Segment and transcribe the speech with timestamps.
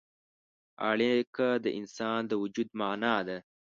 [0.89, 3.37] اړیکه د انسان د وجود معنا ده.